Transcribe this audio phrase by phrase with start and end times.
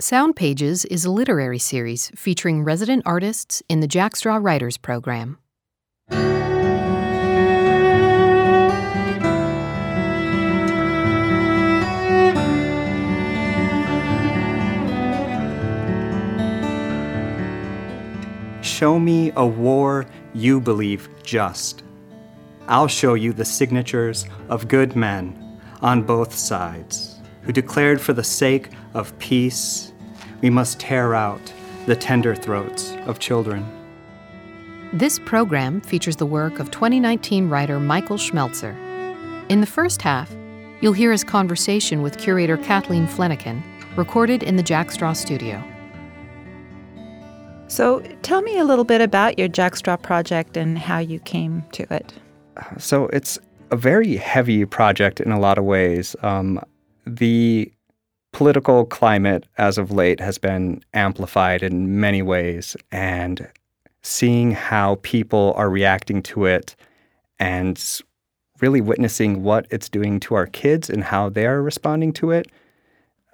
[0.00, 5.38] Sound Pages is a literary series featuring resident artists in the Jack Straw Writers Program.
[18.62, 21.82] Show me a war you believe just.
[22.68, 27.07] I'll show you the signatures of good men on both sides
[27.48, 29.94] who declared for the sake of peace,
[30.42, 31.40] we must tear out
[31.86, 33.66] the tender throats of children.
[34.92, 38.76] This program features the work of 2019 writer Michael Schmeltzer.
[39.48, 40.30] In the first half,
[40.82, 43.62] you'll hear his conversation with curator Kathleen Flanagan,
[43.96, 45.64] recorded in the Jack Straw studio.
[47.68, 51.64] So, tell me a little bit about your Jack Straw project and how you came
[51.72, 52.12] to it.
[52.76, 53.38] So, it's
[53.70, 56.14] a very heavy project in a lot of ways.
[56.22, 56.60] Um,
[57.16, 57.72] the
[58.32, 63.48] political climate as of late has been amplified in many ways, and
[64.02, 66.76] seeing how people are reacting to it
[67.38, 68.00] and
[68.60, 72.50] really witnessing what it's doing to our kids and how they are responding to it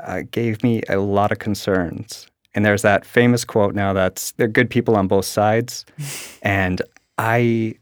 [0.00, 2.26] uh, gave me a lot of concerns.
[2.54, 5.84] And there's that famous quote now that's they're good people on both sides.
[6.42, 6.82] and
[7.18, 7.74] I,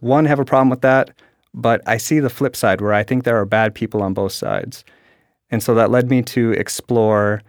[0.00, 1.10] one, have a problem with that,
[1.54, 4.32] but I see the flip side where I think there are bad people on both
[4.32, 4.84] sides.
[5.50, 7.42] And so that led me to explore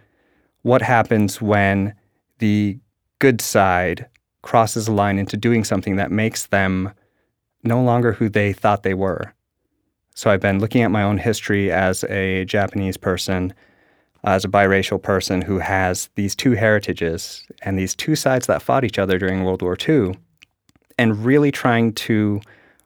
[0.62, 1.94] what happens when
[2.38, 2.78] the
[3.18, 4.06] good side
[4.42, 6.92] crosses a line into doing something that makes them
[7.62, 9.34] no longer who they thought they were.
[10.14, 13.52] So I've been looking at my own history as a Japanese person,
[14.24, 18.84] as a biracial person who has these two heritages and these two sides that fought
[18.84, 20.14] each other during World War II,
[20.98, 22.40] and really trying to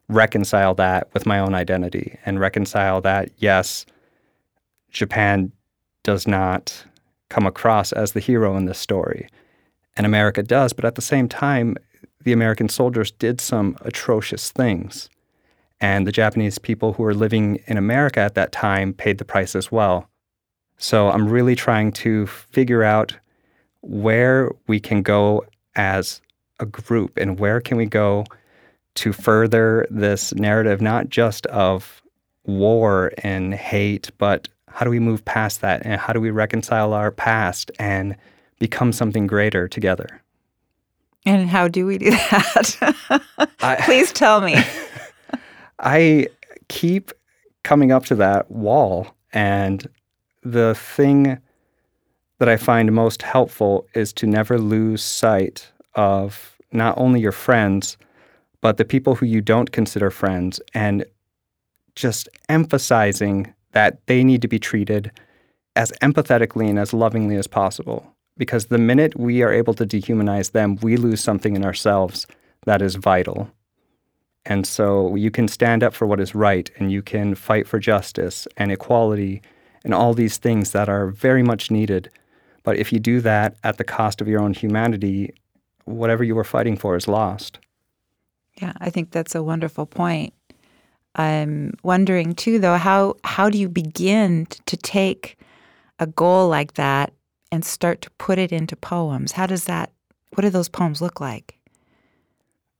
[0.09, 3.87] reconcile that with my own identity and reconcile that, yes,
[4.95, 5.53] Japan
[6.03, 6.84] does not
[7.28, 9.28] come across as the hero in this story.
[9.97, 11.77] And America does, but at the same time,
[12.23, 15.11] the American soldiers did some atrocious things.
[15.81, 19.55] And the Japanese people who were living in America at that time paid the price
[19.55, 20.09] as well.
[20.78, 23.16] So I'm really trying to figure out
[23.82, 25.44] where we can go
[25.76, 26.21] as
[26.61, 28.25] a group and where can we go
[28.94, 32.03] to further this narrative, not just of
[32.44, 36.93] war and hate, but how do we move past that and how do we reconcile
[36.93, 38.17] our past and
[38.59, 40.21] become something greater together?
[41.25, 43.23] And how do we do that?
[43.61, 44.57] I, Please tell me.
[45.79, 46.27] I
[46.69, 47.12] keep
[47.62, 49.89] coming up to that wall, and
[50.43, 51.39] the thing
[52.39, 57.97] that I find most helpful is to never lose sight of not only your friends,
[58.61, 61.05] but the people who you don't consider friends, and
[61.95, 65.12] just emphasizing that they need to be treated
[65.77, 68.15] as empathetically and as lovingly as possible.
[68.37, 72.27] Because the minute we are able to dehumanize them, we lose something in ourselves
[72.65, 73.51] that is vital.
[74.47, 77.79] And so you can stand up for what is right and you can fight for
[77.79, 79.43] justice and equality
[79.85, 82.11] and all these things that are very much needed.
[82.62, 85.35] But if you do that at the cost of your own humanity,
[85.85, 87.59] whatever you were fighting for is lost.
[88.61, 90.33] Yeah, I think that's a wonderful point.
[91.16, 95.38] I'm wondering too, though, how how do you begin to take
[95.98, 97.12] a goal like that
[97.52, 99.32] and start to put it into poems?
[99.32, 99.92] How does that?
[100.34, 101.56] What do those poems look like?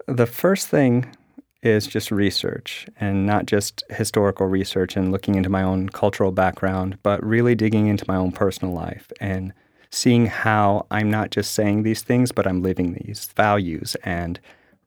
[0.09, 1.07] The first thing
[1.63, 6.99] is just research and not just historical research and looking into my own cultural background,
[7.03, 9.53] but really digging into my own personal life and
[9.91, 14.39] seeing how I'm not just saying these things, but I'm living these values and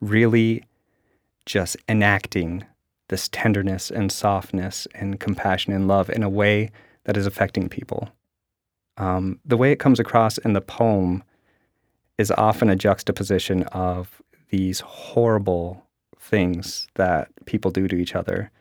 [0.01, 0.63] really
[1.45, 2.63] just enacting
[3.09, 6.71] this tenderness and softness and compassion and love in a way
[7.05, 8.09] that is affecting people.
[8.97, 11.23] Um, the way it comes across in the poem
[12.17, 15.85] is often a juxtaposition of these horrible
[16.19, 18.51] things that people do to each other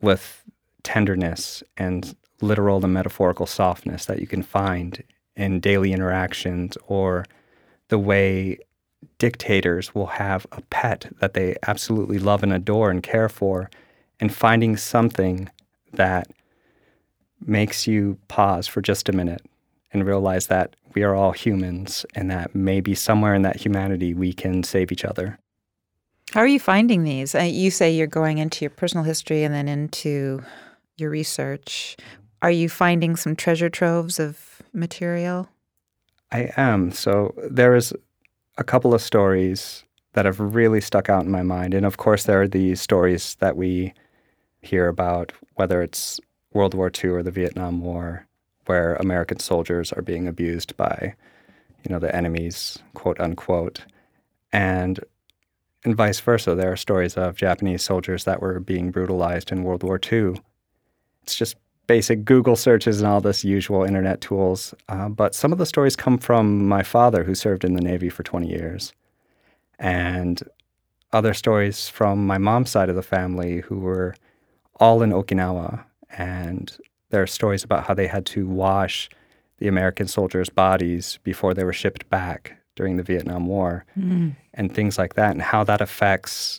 [0.00, 0.42] with
[0.82, 5.04] tenderness and literal and metaphorical softness that you can find
[5.36, 7.24] in daily interactions or
[7.88, 8.58] the way
[9.18, 13.70] dictators will have a pet that they absolutely love and adore and care for,
[14.20, 15.48] and finding something
[15.92, 16.28] that
[17.44, 19.42] makes you pause for just a minute
[19.92, 24.32] and realize that we are all humans and that maybe somewhere in that humanity we
[24.32, 25.38] can save each other.
[26.32, 27.34] How are you finding these?
[27.34, 30.42] Uh, you say you're going into your personal history and then into
[30.96, 31.96] your research.
[32.40, 35.48] Are you finding some treasure troves of material?
[36.30, 36.90] I am.
[36.90, 37.92] So there is
[38.58, 41.74] a couple of stories that have really stuck out in my mind.
[41.74, 43.94] And of course, there are the stories that we
[44.60, 46.20] hear about, whether it's
[46.52, 48.26] World War II or the Vietnam War
[48.66, 51.14] where American soldiers are being abused by,
[51.82, 53.84] you know, the enemies, quote unquote.
[54.52, 55.00] And
[55.84, 56.54] and vice versa.
[56.54, 60.34] There are stories of Japanese soldiers that were being brutalized in World War II.
[61.22, 61.56] It's just
[61.92, 64.72] basic Google searches and all this usual internet tools.
[64.88, 68.08] Uh, but some of the stories come from my father, who served in the Navy
[68.08, 68.94] for 20 years,
[69.78, 70.42] and
[71.12, 74.14] other stories from my mom's side of the family, who were
[74.80, 75.84] all in Okinawa.
[76.16, 76.74] And
[77.10, 79.10] there are stories about how they had to wash
[79.58, 84.34] the American soldiers' bodies before they were shipped back during the Vietnam War mm.
[84.54, 86.58] and things like that, and how that affects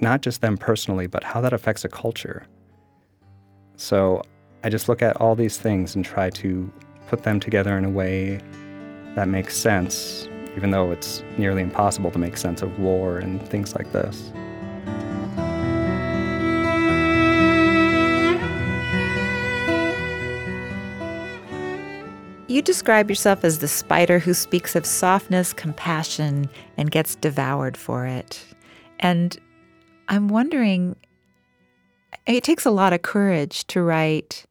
[0.00, 2.46] not just them personally, but how that affects a culture.
[3.76, 4.22] So
[4.62, 6.70] I just look at all these things and try to
[7.08, 8.40] put them together in a way
[9.14, 13.74] that makes sense, even though it's nearly impossible to make sense of war and things
[13.74, 14.30] like this.
[22.48, 28.04] You describe yourself as the spider who speaks of softness, compassion, and gets devoured for
[28.04, 28.44] it.
[28.98, 29.38] And
[30.08, 30.96] I'm wondering,
[32.26, 34.44] it takes a lot of courage to write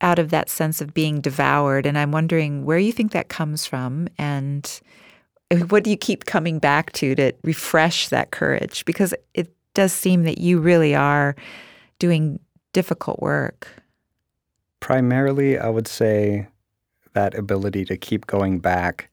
[0.00, 1.86] out of that sense of being devoured.
[1.86, 4.80] And I'm wondering where you think that comes from and
[5.68, 8.84] what do you keep coming back to to refresh that courage?
[8.84, 11.36] Because it does seem that you really are
[11.98, 12.40] doing
[12.72, 13.68] difficult work.
[14.80, 16.48] Primarily, I would say
[17.14, 19.08] that ability to keep going back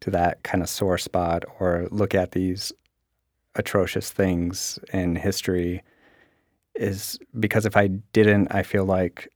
[0.00, 2.72] to that kind of sore spot or look at these
[3.54, 5.82] atrocious things in history
[6.74, 9.28] is because if I didn't, I feel like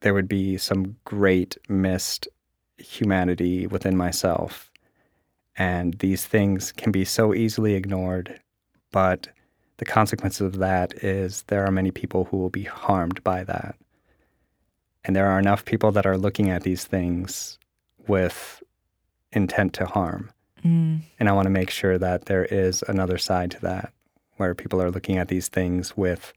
[0.00, 2.28] there would be some great missed
[2.78, 4.70] humanity within myself.
[5.56, 8.40] And these things can be so easily ignored,
[8.92, 9.28] but
[9.76, 13.76] the consequence of that is there are many people who will be harmed by that.
[15.04, 17.58] And there are enough people that are looking at these things
[18.06, 18.62] with
[19.32, 20.30] intent to harm.
[20.64, 21.00] Mm.
[21.18, 23.92] And I want to make sure that there is another side to that
[24.36, 26.32] where people are looking at these things with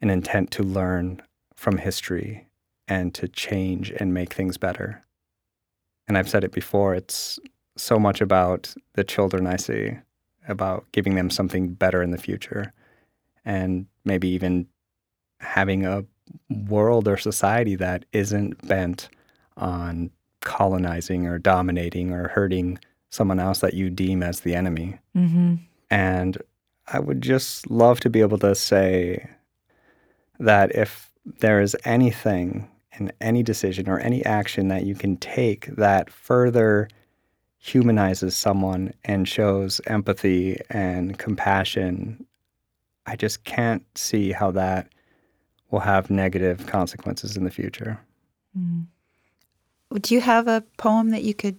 [0.00, 1.22] an intent to learn
[1.54, 2.46] from history
[2.92, 5.02] and to change and make things better.
[6.06, 7.38] And I've said it before, it's
[7.74, 9.96] so much about the children I see,
[10.46, 12.74] about giving them something better in the future,
[13.46, 14.66] and maybe even
[15.40, 16.04] having a
[16.50, 19.08] world or society that isn't bent
[19.56, 20.10] on
[20.40, 22.78] colonizing or dominating or hurting
[23.08, 24.98] someone else that you deem as the enemy.
[25.16, 25.54] Mm-hmm.
[25.90, 26.36] And
[26.88, 29.30] I would just love to be able to say
[30.38, 32.68] that if there is anything
[32.98, 36.88] in any decision or any action that you can take that further
[37.58, 42.26] humanizes someone and shows empathy and compassion,
[43.06, 44.88] I just can't see how that
[45.70, 48.00] will have negative consequences in the future.
[48.58, 48.86] Mm.
[50.00, 51.58] Do you have a poem that you could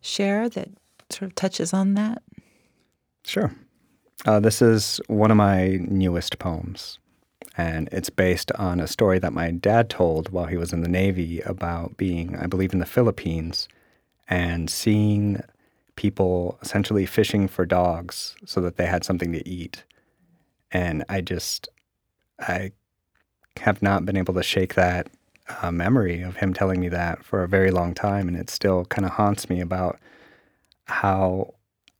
[0.00, 0.68] share that
[1.10, 2.22] sort of touches on that?
[3.24, 3.54] Sure.
[4.26, 6.98] Uh, this is one of my newest poems,
[7.58, 10.88] and it's based on a story that my dad told while he was in the
[10.88, 13.68] Navy about being, I believe, in the Philippines
[14.28, 15.42] and seeing
[15.96, 19.82] people essentially fishing for dogs so that they had something to eat.
[20.70, 21.68] And I just,
[22.38, 22.70] I
[23.56, 25.10] have not been able to shake that
[25.60, 28.84] uh, memory of him telling me that for a very long time, and it still
[28.84, 29.98] kind of haunts me about
[30.84, 31.54] how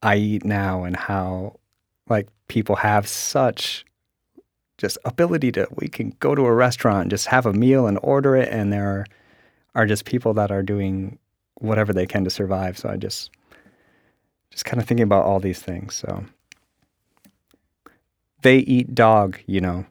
[0.05, 1.59] I eat now and how
[2.09, 3.85] like people have such
[4.79, 8.37] just ability to we can go to a restaurant just have a meal and order
[8.37, 9.07] it and there are,
[9.75, 11.19] are just people that are doing
[11.61, 13.31] whatever they can to survive so i just
[14.51, 16.25] just kind of thinking about all these things so
[18.43, 19.85] they eat dog you know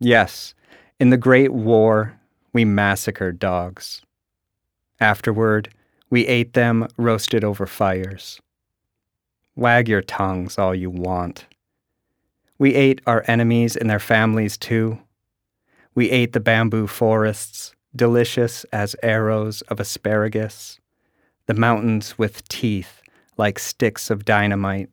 [0.00, 0.54] Yes,
[1.00, 2.18] in the Great War,
[2.52, 4.02] we massacred dogs.
[5.00, 5.70] Afterward,
[6.08, 8.40] we ate them roasted over fires.
[9.56, 11.46] Wag your tongues all you want.
[12.58, 14.98] We ate our enemies and their families too.
[15.94, 20.78] We ate the bamboo forests, delicious as arrows of asparagus,
[21.46, 23.02] the mountains with teeth
[23.36, 24.90] like sticks of dynamite,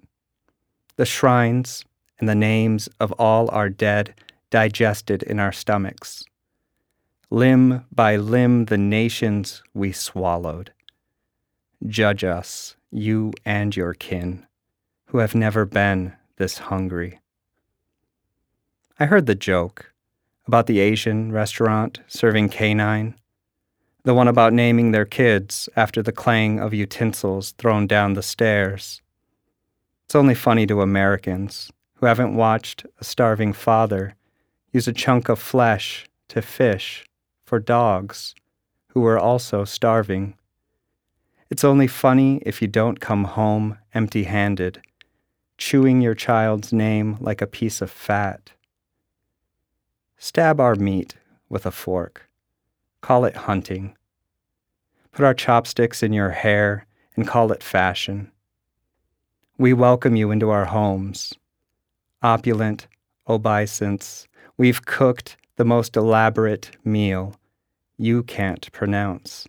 [0.96, 1.84] the shrines
[2.20, 4.14] and the names of all our dead
[4.52, 6.24] digested in our stomachs.
[7.32, 10.72] Limb by limb, the nations we swallowed.
[11.88, 14.46] Judge us, you and your kin,
[15.08, 17.20] who have never been this hungry.
[18.98, 19.92] I heard the joke
[20.48, 23.16] about the Asian restaurant serving canine,
[24.04, 29.02] the one about naming their kids after the clang of utensils thrown down the stairs.
[30.06, 34.16] It's only funny to Americans who haven't watched a starving father
[34.72, 37.04] use a chunk of flesh to fish
[37.46, 38.34] for dogs
[38.88, 40.36] who were also starving.
[41.50, 44.82] It's only funny if you don't come home empty handed,
[45.58, 48.54] chewing your child's name like a piece of fat.
[50.28, 51.14] Stab our meat
[51.50, 52.28] with a fork.
[53.02, 53.96] Call it hunting.
[55.12, 58.32] Put our chopsticks in your hair and call it fashion.
[59.60, 61.36] We welcome you into our homes.
[62.24, 62.88] Opulent
[63.30, 64.28] obeisance,
[64.58, 67.36] we've cooked the most elaborate meal
[67.96, 69.48] you can't pronounce.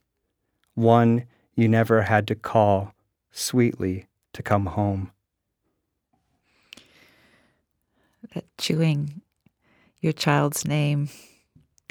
[0.74, 2.92] One you never had to call
[3.30, 5.10] sweetly to come home.
[8.34, 9.22] That chewing
[10.00, 11.08] your child's name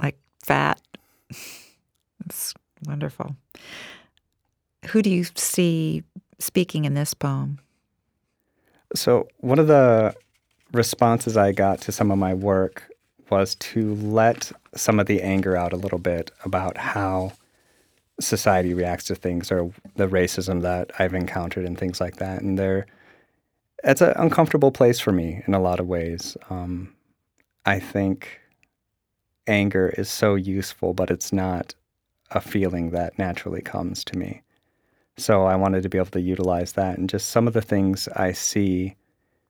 [0.02, 0.82] like fat.
[2.26, 2.54] it's
[2.86, 3.36] wonderful.
[4.88, 6.04] Who do you see
[6.40, 7.60] speaking in this poem?
[8.94, 10.16] So, one of the
[10.72, 12.90] responses I got to some of my work
[13.30, 17.34] was to let some of the anger out a little bit about how
[18.20, 22.42] society reacts to things or the racism that I've encountered and things like that.
[22.42, 22.86] And there,
[23.84, 26.38] it's an uncomfortable place for me in a lot of ways.
[26.50, 26.95] Um,
[27.66, 28.40] I think
[29.48, 31.74] anger is so useful, but it's not
[32.32, 34.42] a feeling that naturally comes to me.
[35.18, 38.08] So I wanted to be able to utilize that and just some of the things
[38.16, 38.96] I see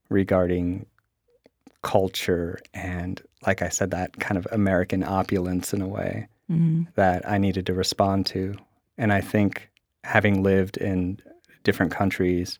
[0.09, 0.85] regarding
[1.81, 6.83] culture and, like I said, that kind of American opulence in a way mm-hmm.
[6.95, 8.55] that I needed to respond to.
[8.97, 9.69] And I think
[10.03, 11.19] having lived in
[11.63, 12.59] different countries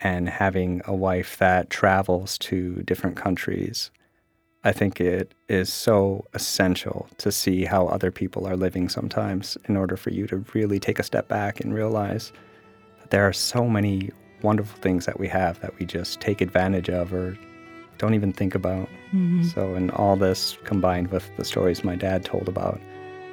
[0.00, 3.90] and having a wife that travels to different countries,
[4.66, 9.76] I think it is so essential to see how other people are living sometimes in
[9.76, 12.32] order for you to really take a step back and realize
[13.00, 14.10] that there are so many
[14.42, 17.36] wonderful things that we have that we just take advantage of or
[17.98, 18.88] don't even think about.
[19.12, 19.44] Mm-hmm.
[19.44, 22.80] So, and all this combined with the stories my dad told about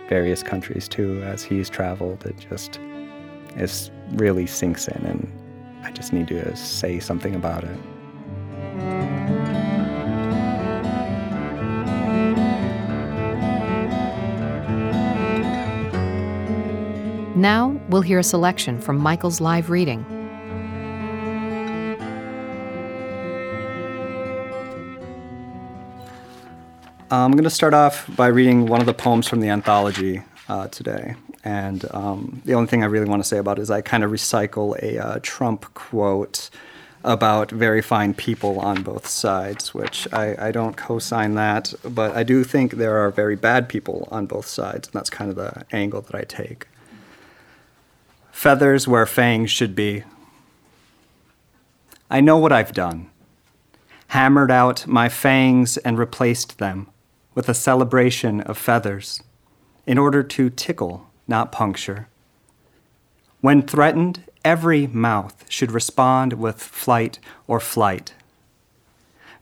[0.09, 2.77] various countries too as he's traveled, it just
[3.55, 9.30] is really sinks in, and I just need to say something about it.
[17.41, 20.05] Now we'll hear a selection from Michael's live reading.
[27.09, 30.67] I'm going to start off by reading one of the poems from the anthology uh,
[30.67, 31.15] today.
[31.43, 34.03] And um, the only thing I really want to say about it is I kind
[34.03, 36.51] of recycle a uh, Trump quote
[37.03, 42.15] about very fine people on both sides, which I, I don't co sign that, but
[42.15, 45.37] I do think there are very bad people on both sides, and that's kind of
[45.37, 46.67] the angle that I take.
[48.31, 50.03] Feathers where fangs should be.
[52.09, 53.09] I know what I've done.
[54.07, 56.87] Hammered out my fangs and replaced them
[57.33, 59.21] with a celebration of feathers
[59.85, 62.07] in order to tickle, not puncture.
[63.39, 68.13] When threatened, every mouth should respond with flight or flight.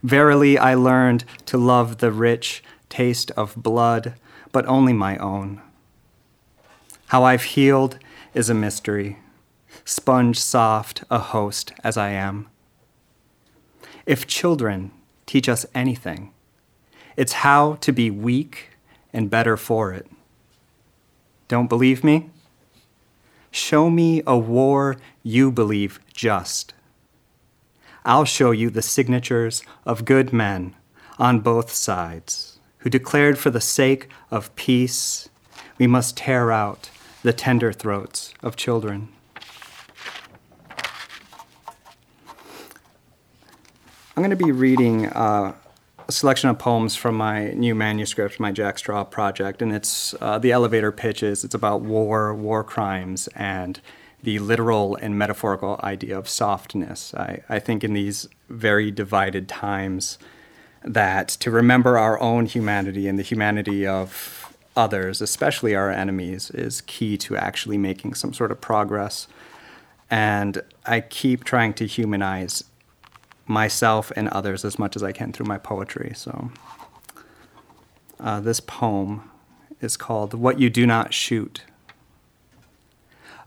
[0.02, 4.14] Verily, I learned to love the rich taste of blood,
[4.52, 5.60] but only my own.
[7.08, 7.98] How I've healed
[8.34, 9.18] is a mystery,
[9.84, 12.48] sponge soft, a host as I am.
[14.06, 14.92] If children
[15.26, 16.32] teach us anything,
[17.16, 18.70] it's how to be weak
[19.12, 20.06] and better for it.
[21.48, 22.30] Don't believe me?
[23.50, 26.72] Show me a war you believe just.
[28.04, 30.76] I'll show you the signatures of good men
[31.18, 35.28] on both sides who declared for the sake of peace
[35.78, 36.90] we must tear out
[37.22, 39.08] the tender throats of children.
[44.16, 45.54] I'm going to be reading uh,
[46.08, 50.38] a selection of poems from my new manuscript, my Jack Straw project, and it's uh,
[50.38, 51.44] the elevator pitches.
[51.44, 53.80] It's about war, war crimes, and
[54.22, 57.14] the literal and metaphorical idea of softness.
[57.14, 60.18] I, I think in these very divided times,
[60.82, 64.39] that to remember our own humanity and the humanity of
[64.76, 69.26] others, especially our enemies, is key to actually making some sort of progress.
[70.10, 72.64] And I keep trying to humanize
[73.46, 76.12] myself and others as much as I can through my poetry.
[76.14, 76.50] So,
[78.18, 79.30] uh, this poem
[79.80, 81.62] is called What You Do Not Shoot.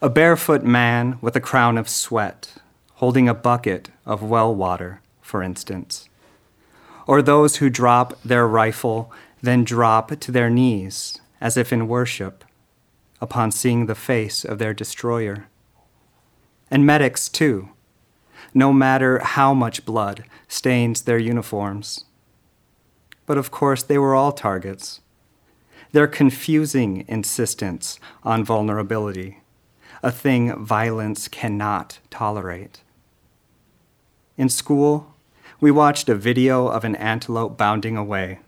[0.01, 2.55] A barefoot man with a crown of sweat,
[2.95, 6.09] holding a bucket of well water, for instance.
[7.07, 9.11] Or those who drop their rifle,
[9.43, 12.43] then drop to their knees, as if in worship,
[13.21, 15.47] upon seeing the face of their destroyer.
[16.71, 17.69] And medics, too
[18.53, 22.05] no matter how much blood stains their uniforms.
[23.25, 24.99] But of course, they were all targets.
[25.91, 29.41] their confusing insistence on vulnerability,
[30.01, 32.81] a thing violence cannot tolerate.
[34.35, 35.13] In school,
[35.61, 38.39] we watched a video of an antelope bounding away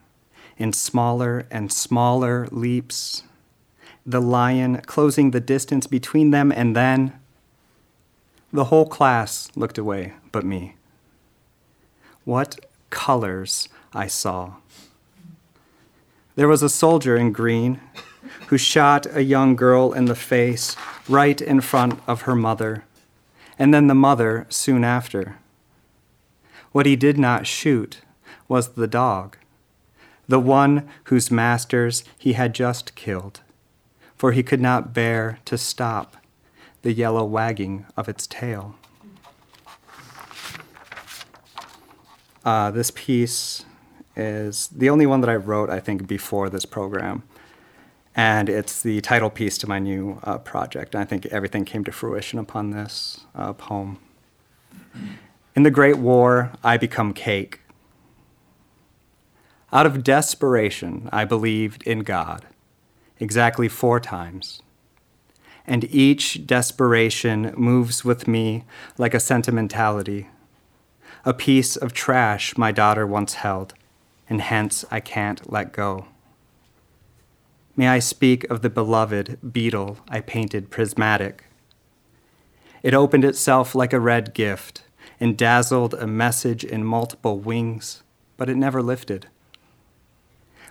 [0.57, 3.23] in smaller and smaller leaps,
[4.05, 7.13] the lion closing the distance between them, and then
[8.53, 10.75] the whole class looked away but me.
[12.23, 14.55] What colors I saw.
[16.35, 17.79] There was a soldier in green
[18.47, 20.75] who shot a young girl in the face
[21.07, 22.83] right in front of her mother,
[23.57, 25.37] and then the mother soon after.
[26.71, 28.01] What he did not shoot
[28.47, 29.37] was the dog,
[30.27, 33.41] the one whose masters he had just killed,
[34.15, 36.17] for he could not bear to stop
[36.81, 38.75] the yellow wagging of its tail.
[42.43, 43.65] Uh, this piece
[44.15, 47.23] is the only one that I wrote, I think, before this program.
[48.15, 50.95] And it's the title piece to my new uh, project.
[50.95, 53.99] I think everything came to fruition upon this uh, poem.
[55.55, 57.59] In the Great War, I become cake.
[59.75, 62.45] Out of desperation, I believed in God
[63.19, 64.61] exactly four times.
[65.67, 68.63] And each desperation moves with me
[68.97, 70.29] like a sentimentality,
[71.25, 73.73] a piece of trash my daughter once held
[74.29, 76.05] and hence I can't let go.
[77.75, 81.43] May I speak of the beloved beetle I painted prismatic?
[82.81, 84.83] It opened itself like a red gift
[85.19, 88.03] and dazzled a message in multiple wings,
[88.37, 89.27] but it never lifted.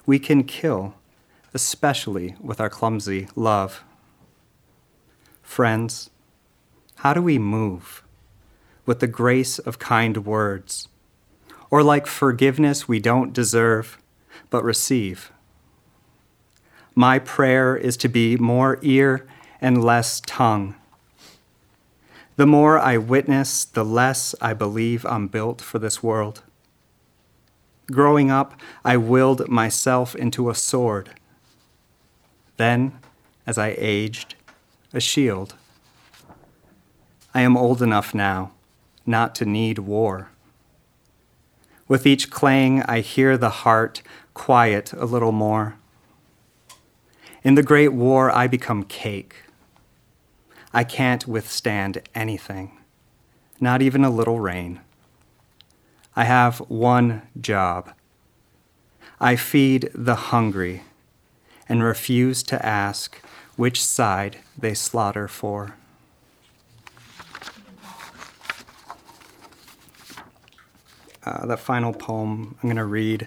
[0.07, 0.95] We can kill,
[1.53, 3.85] especially with our clumsy love.
[5.43, 6.11] Friends,
[6.97, 8.03] how do we move
[8.87, 10.89] with the grace of kind words?
[11.75, 13.99] or like forgiveness we don't deserve
[14.49, 15.33] but receive.
[16.95, 19.27] My prayer is to be more ear
[19.61, 20.77] and less tongue.
[22.37, 26.45] The more I witness, the less I believe I'm built for this world.
[27.91, 31.11] Growing up, I willed myself into a sword.
[32.57, 32.99] Then,
[33.47, 34.37] as I aged,
[34.93, 35.55] a shield.
[37.35, 38.53] I am old enough now
[39.07, 40.31] not to need war.
[41.87, 45.77] With each clang, I hear the heart quiet a little more.
[47.43, 49.43] In the Great War, I become cake.
[50.73, 52.79] I can't withstand anything,
[53.61, 54.81] not even a little rain.
[56.17, 57.93] I have one job.
[59.21, 60.83] I feed the hungry
[61.69, 63.21] and refuse to ask
[63.57, 65.75] which side they slaughter for.
[71.27, 73.27] uh, the final poem I'm going to read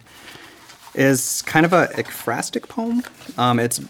[0.93, 3.03] is kind of a ekphrastic poem.
[3.37, 3.81] Um, it's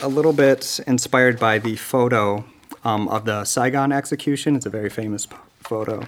[0.00, 2.44] a little bit inspired by the photo
[2.84, 4.56] um, of the Saigon execution.
[4.56, 5.26] It's a very famous
[5.60, 6.04] photo.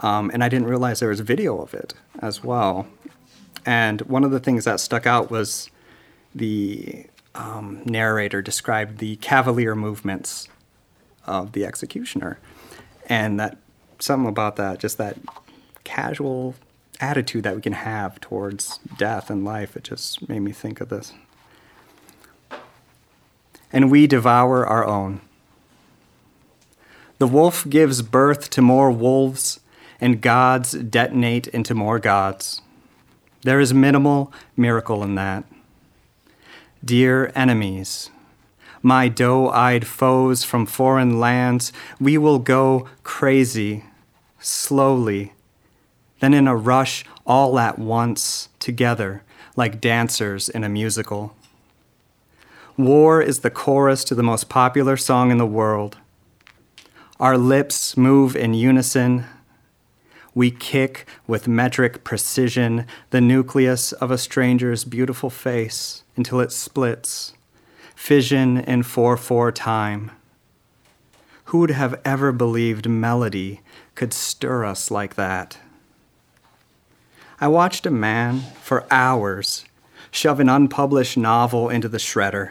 [0.00, 2.86] Um, and I didn't realize there was video of it as well.
[3.66, 5.70] And one of the things that stuck out was
[6.34, 10.48] the um, narrator described the cavalier movements
[11.26, 12.38] of the executioner.
[13.06, 13.58] And that
[13.98, 15.18] something about that, just that
[15.84, 16.54] casual
[17.00, 19.76] attitude that we can have towards death and life.
[19.76, 21.12] It just made me think of this.
[23.72, 25.20] And we devour our own.
[27.18, 29.60] The wolf gives birth to more wolves,
[30.00, 32.62] and gods detonate into more gods.
[33.42, 35.44] There is minimal miracle in that.
[36.84, 38.10] Dear enemies,
[38.82, 43.84] my doe eyed foes from foreign lands, we will go crazy,
[44.38, 45.32] slowly
[46.20, 49.22] then in a rush all at once, together,
[49.56, 51.34] like dancers in a musical.
[52.76, 55.98] War is the chorus to the most popular song in the world.
[57.18, 59.24] Our lips move in unison.
[60.34, 67.32] We kick with metric precision the nucleus of a stranger's beautiful face until it splits,
[67.96, 70.12] fission in 4 4 time.
[71.46, 73.60] Who would have ever believed melody
[73.96, 75.58] could stir us like that?
[77.40, 79.64] I watched a man for hours
[80.10, 82.50] shove an unpublished novel into the shredder.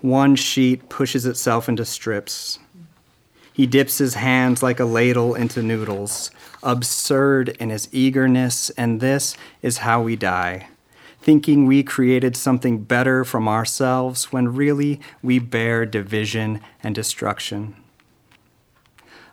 [0.00, 2.58] One sheet pushes itself into strips.
[3.52, 6.30] He dips his hands like a ladle into noodles,
[6.62, 10.68] absurd in his eagerness, and this is how we die,
[11.20, 17.76] thinking we created something better from ourselves when really we bear division and destruction.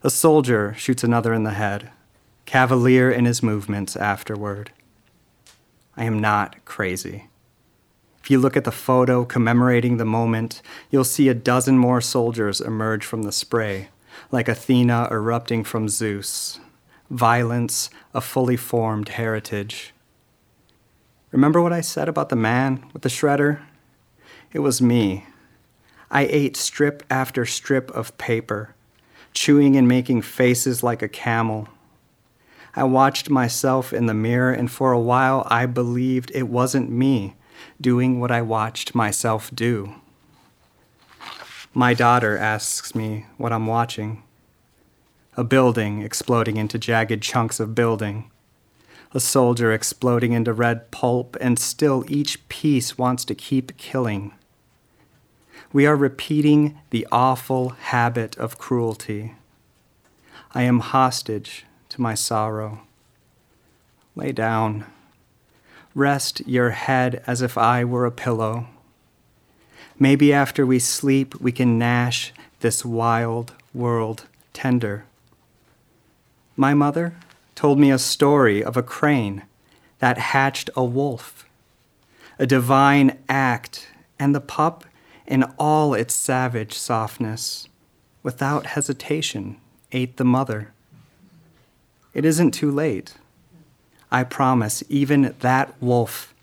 [0.03, 1.91] A soldier shoots another in the head
[2.45, 4.71] cavalier in his movements afterward.
[5.97, 7.27] I am not crazy.
[8.23, 12.61] If you look at the photo commemorating the moment, you'll see a dozen more soldiers
[12.61, 13.89] emerge from the spray,
[14.31, 16.59] like Athena erupting from Zeus.
[17.09, 19.93] Violence, a fully formed heritage.
[21.31, 23.61] Remember what I said about the man with the shredder?
[24.51, 25.25] It was me.
[26.11, 28.75] I ate strip after strip of paper,
[29.33, 31.69] chewing and making faces like a camel.
[32.75, 37.35] I watched myself in the mirror, and for a while I believed it wasn't me
[37.79, 39.95] doing what I watched myself do.
[41.73, 44.23] My daughter asks me what I'm watching
[45.37, 48.31] a building exploding into jagged chunks of building,
[49.13, 54.33] a soldier exploding into red pulp, and still each piece wants to keep killing.
[55.71, 59.35] We are repeating the awful habit of cruelty.
[60.55, 62.81] I am hostage to my sorrow.
[64.15, 64.85] Lay down.
[65.93, 68.67] Rest your head as if I were a pillow.
[69.99, 75.05] Maybe after we sleep, we can gnash this wild world tender.
[76.59, 77.13] My mother
[77.53, 79.43] told me a story of a crane
[79.99, 81.45] that hatched a wolf,
[82.39, 83.87] a divine act,
[84.19, 84.83] and the pup,
[85.27, 87.67] in all its savage softness,
[88.23, 89.57] without hesitation,
[89.91, 90.73] ate the mother.
[92.13, 93.13] It isn't too late.
[94.11, 96.33] I promise, even that wolf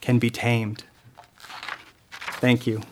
[0.00, 0.82] can be tamed.
[2.10, 2.82] Thank you.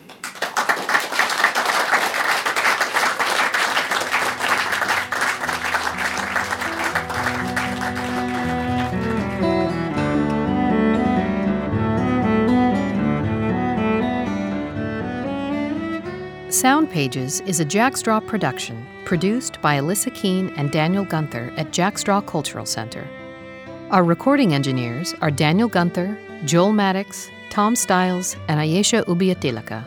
[16.59, 22.27] Sound Pages is a Jackstraw production produced by Alyssa Keene and Daniel Gunther at Jackstraw
[22.27, 23.07] Cultural Center.
[23.91, 29.85] Our recording engineers are Daniel Gunther, Joel Maddox, Tom Stiles, and Ayesha Ubiatilaka.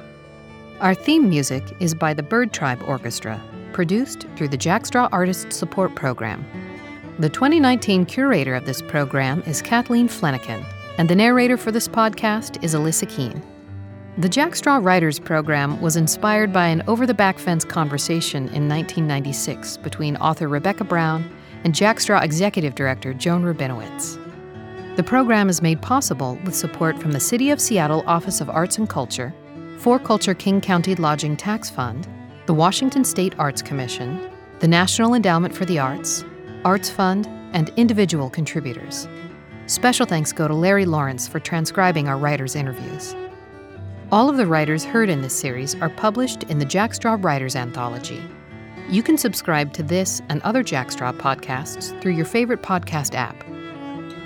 [0.81, 3.39] Our theme music is by the Bird Tribe Orchestra,
[3.75, 6.43] produced through the Jackstraw Artist Support Program.
[7.19, 10.65] The 2019 curator of this program is Kathleen Flanagan,
[10.97, 13.43] and the narrator for this podcast is Alyssa Keene.
[14.19, 19.79] The Jackstraw Writers Program was inspired by an over the back fence conversation in 1996
[19.79, 24.19] between author Rebecca Brown and Jackstraw Executive Director Joan Rabinowitz.
[24.97, 28.77] The program is made possible with support from the City of Seattle Office of Arts
[28.77, 29.33] and Culture,
[29.79, 32.07] 4Culture King County Lodging Tax Fund,
[32.45, 36.23] the Washington State Arts Commission, the National Endowment for the Arts,
[36.67, 39.09] Arts Fund, and individual contributors.
[39.65, 43.17] Special thanks go to Larry Lawrence for transcribing our writers' interviews.
[44.13, 48.23] All of the writers heard in this series are published in the Jackstraw Writers Anthology.
[48.91, 53.43] You can subscribe to this and other Jackstraw podcasts through your favorite podcast app.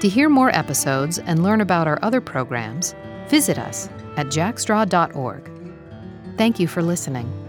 [0.01, 2.97] To hear more episodes and learn about our other programs,
[3.29, 5.51] visit us at jackstraw.org.
[6.37, 7.46] Thank you for listening.